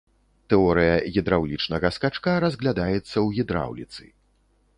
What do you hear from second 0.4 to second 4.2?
Тэорыя гідраўлічнага скачка разглядаецца ў гідраўліцы.